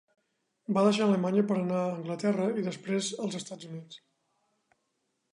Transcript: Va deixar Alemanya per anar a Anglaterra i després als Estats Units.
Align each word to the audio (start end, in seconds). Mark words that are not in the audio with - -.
Va 0.77 0.83
deixar 0.85 1.01
Alemanya 1.07 1.43
per 1.51 1.57
anar 1.57 1.81
a 1.81 1.91
Anglaterra 1.97 2.47
i 2.61 2.65
després 2.67 3.11
als 3.27 3.37
Estats 3.41 3.69
Units. 3.69 4.01